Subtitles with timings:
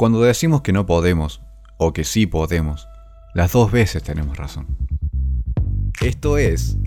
[0.00, 1.42] Cuando decimos que no podemos
[1.76, 2.88] o que sí podemos,
[3.34, 4.66] las dos veces tenemos razón.
[6.00, 6.78] Esto es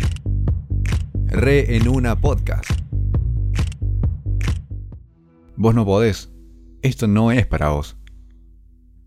[1.27, 2.67] Re en una podcast.
[5.55, 6.31] Vos no podés.
[6.81, 7.97] Esto no es para vos.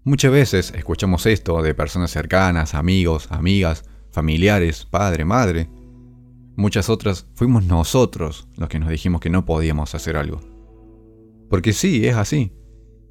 [0.04, 5.68] Muchas veces escuchamos esto de personas cercanas, amigos, amigas, familiares, padre, madre.
[6.54, 10.41] Muchas otras fuimos nosotros los que nos dijimos que no podíamos hacer algo.
[11.50, 12.52] Porque sí, es así.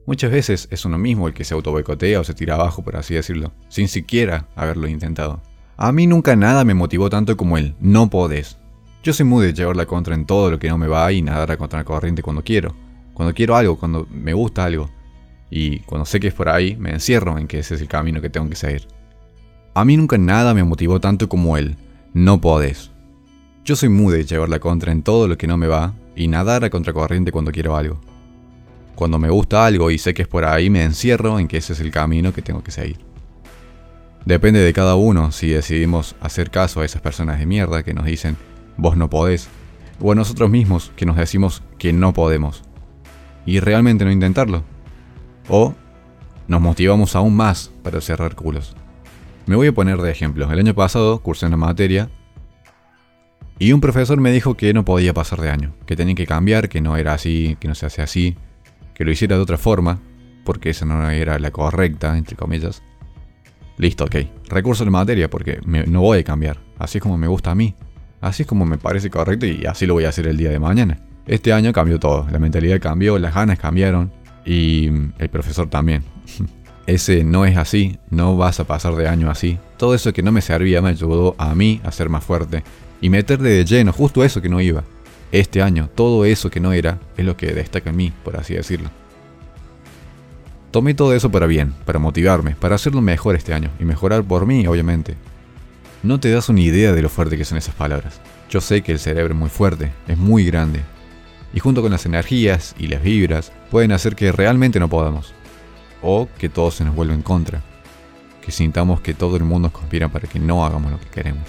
[0.07, 3.15] Muchas veces es uno mismo el que se auto o se tira abajo, por así
[3.15, 5.41] decirlo, sin siquiera haberlo intentado.
[5.77, 8.59] A mí nunca nada me motivó tanto como él, no podés.
[9.03, 11.21] Yo soy muy de llevar la contra en todo lo que no me va y
[11.21, 12.75] nadar a contra la corriente cuando quiero.
[13.13, 14.89] Cuando quiero algo, cuando me gusta algo.
[15.49, 18.21] Y cuando sé que es por ahí, me encierro en que ese es el camino
[18.21, 18.87] que tengo que seguir.
[19.73, 21.77] A mí nunca nada me motivó tanto como él,
[22.13, 22.91] no podés.
[23.63, 26.27] Yo soy muy de llevar la contra en todo lo que no me va y
[26.27, 27.99] nadar a contracorriente cuando quiero algo.
[28.95, 31.73] Cuando me gusta algo y sé que es por ahí, me encierro en que ese
[31.73, 32.97] es el camino que tengo que seguir.
[34.25, 38.05] Depende de cada uno si decidimos hacer caso a esas personas de mierda que nos
[38.05, 38.37] dicen,
[38.77, 39.49] vos no podés,
[39.99, 42.63] o a nosotros mismos que nos decimos que no podemos,
[43.45, 44.63] y realmente no intentarlo.
[45.47, 45.75] O
[46.47, 48.75] nos motivamos aún más para cerrar culos.
[49.45, 50.51] Me voy a poner de ejemplo.
[50.51, 52.09] El año pasado cursé una materia
[53.59, 56.67] y un profesor me dijo que no podía pasar de año, que tenía que cambiar,
[56.67, 58.35] que no era así, que no se hace así,
[58.95, 59.99] que lo hiciera de otra forma,
[60.43, 62.81] porque esa no era la correcta, entre comillas.
[63.77, 64.15] Listo, ok.
[64.47, 66.57] Recurso de materia, porque no voy a cambiar.
[66.79, 67.75] Así es como me gusta a mí.
[68.21, 70.59] Así es como me parece correcto y así lo voy a hacer el día de
[70.59, 70.99] mañana.
[71.27, 72.25] Este año cambió todo.
[72.31, 74.11] La mentalidad cambió, las ganas cambiaron
[74.45, 74.87] y
[75.17, 76.03] el profesor también.
[76.87, 79.57] Ese no es así, no vas a pasar de año así.
[79.77, 82.63] Todo eso que no me servía me ayudó a mí a ser más fuerte
[83.01, 84.83] y meterle de lleno justo eso que no iba.
[85.31, 88.53] Este año, todo eso que no era, es lo que destaca en mí, por así
[88.53, 88.89] decirlo.
[90.71, 94.45] Tomé todo eso para bien, para motivarme, para hacerlo mejor este año, y mejorar por
[94.45, 95.15] mí, obviamente.
[96.03, 98.19] No te das una idea de lo fuerte que son esas palabras.
[98.49, 100.81] Yo sé que el cerebro es muy fuerte, es muy grande,
[101.53, 105.33] y junto con las energías y las vibras, pueden hacer que realmente no podamos,
[106.01, 107.61] o que todo se nos vuelva en contra,
[108.41, 111.47] que sintamos que todo el mundo conspira para que no hagamos lo que queremos.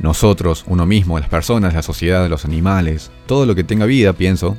[0.00, 4.56] Nosotros, uno mismo, las personas, la sociedad, los animales, todo lo que tenga vida, pienso,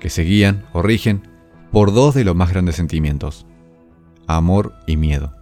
[0.00, 1.28] que se guían o rigen
[1.70, 3.46] por dos de los más grandes sentimientos,
[4.26, 5.34] amor y miedo.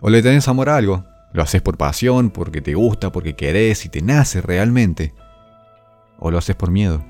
[0.00, 3.84] O le tenés amor a algo, lo haces por pasión, porque te gusta, porque querés
[3.86, 5.14] y te nace realmente,
[6.18, 7.04] o lo haces por miedo.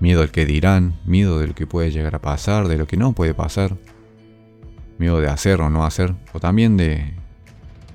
[0.00, 2.96] Miedo al que dirán, miedo de lo que puede llegar a pasar, de lo que
[2.96, 3.76] no puede pasar,
[4.98, 7.14] miedo de hacer o no hacer, o también de,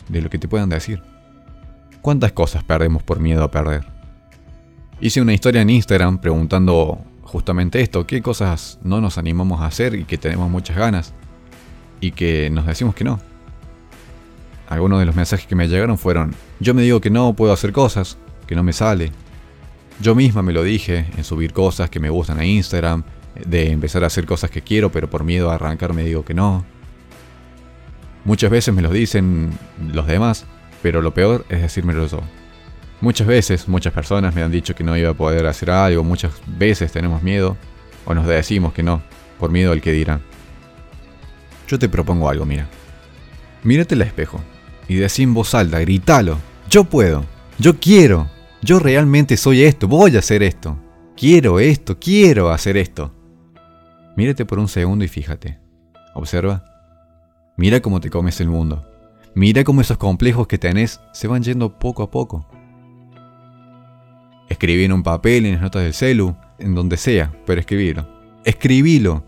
[0.07, 1.01] de lo que te puedan decir.
[2.05, 3.83] ¿Cuántas cosas perdemos por miedo a perder?
[5.01, 9.95] Hice una historia en Instagram preguntando justamente esto, qué cosas no nos animamos a hacer
[9.95, 11.15] y que tenemos muchas ganas
[11.99, 13.19] y que nos decimos que no.
[14.69, 17.71] Algunos de los mensajes que me llegaron fueron, yo me digo que no puedo hacer
[17.71, 19.11] cosas, que no me sale.
[19.99, 23.01] Yo misma me lo dije en subir cosas que me gustan a Instagram,
[23.47, 26.35] de empezar a hacer cosas que quiero, pero por miedo a arrancar me digo que
[26.35, 26.65] no.
[28.25, 29.57] Muchas veces me lo dicen
[29.91, 30.45] los demás,
[30.85, 32.19] pero lo peor es decírmelo yo.
[33.01, 36.31] Muchas veces, muchas personas me han dicho que no iba a poder hacer algo, muchas
[36.45, 37.57] veces tenemos miedo,
[38.05, 39.01] o nos decimos que no,
[39.39, 40.21] por miedo al que dirán.
[41.67, 42.67] Yo te propongo algo, mira.
[43.63, 44.39] Mírate al espejo
[44.87, 46.37] y decí en voz alta, gritalo.
[46.69, 47.25] Yo puedo,
[47.57, 48.29] yo quiero,
[48.61, 50.77] yo realmente soy esto, voy a hacer esto.
[51.17, 53.11] Quiero esto, quiero hacer esto.
[54.15, 55.57] Mírate por un segundo y fíjate.
[56.13, 56.63] Observa.
[57.57, 58.85] Mira cómo te comes el mundo.
[59.37, 62.47] Mira cómo esos complejos que tenés se van yendo poco a poco.
[64.47, 68.07] Escribí en un papel, en las notas del celu, en donde sea, pero escribilo.
[68.45, 69.25] Escribilo.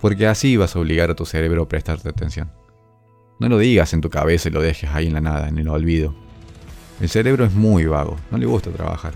[0.00, 2.52] Porque así vas a obligar a tu cerebro a prestarte atención.
[3.40, 5.66] No lo digas en tu cabeza y lo dejes ahí en la nada, en el
[5.66, 6.14] olvido.
[7.00, 9.14] El cerebro es muy vago, no le gusta trabajar.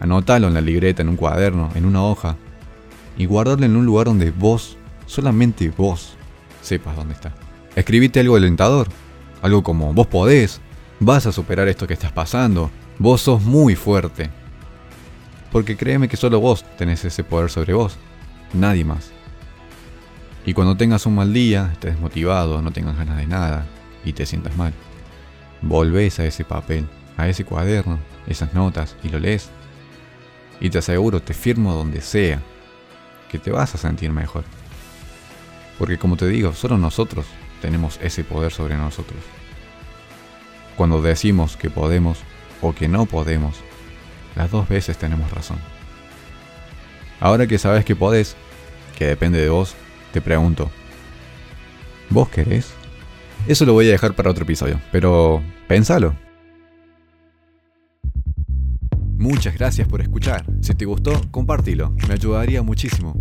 [0.00, 2.36] Anótalo en la libreta, en un cuaderno, en una hoja,
[3.16, 4.76] y guardarlo en un lugar donde vos,
[5.06, 6.16] solamente vos,
[6.60, 7.43] sepas dónde está.
[7.76, 8.88] Escribite algo alentador,
[9.42, 10.60] algo como vos podés,
[11.00, 14.30] vas a superar esto que estás pasando, vos sos muy fuerte.
[15.50, 17.96] Porque créeme que solo vos tenés ese poder sobre vos,
[18.52, 19.10] nadie más.
[20.46, 23.66] Y cuando tengas un mal día, estés desmotivado, no tengas ganas de nada
[24.04, 24.72] y te sientas mal,
[25.62, 26.86] volvés a ese papel,
[27.16, 29.50] a ese cuaderno, esas notas y lo lees.
[30.60, 32.40] Y te aseguro, te firmo donde sea,
[33.30, 34.44] que te vas a sentir mejor.
[35.78, 37.26] Porque como te digo, solo nosotros
[37.64, 39.18] tenemos ese poder sobre nosotros.
[40.76, 42.18] Cuando decimos que podemos
[42.60, 43.56] o que no podemos,
[44.36, 45.56] las dos veces tenemos razón.
[47.20, 48.36] Ahora que sabes que podés,
[48.98, 49.76] que depende de vos,
[50.12, 50.70] te pregunto,
[52.10, 52.74] ¿vos querés?
[53.46, 56.14] Eso lo voy a dejar para otro episodio, pero pensalo.
[59.16, 60.44] Muchas gracias por escuchar.
[60.60, 63.14] Si te gustó, compártelo, me ayudaría muchísimo.